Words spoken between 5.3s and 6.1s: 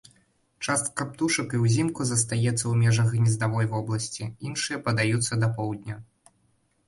да поўдня.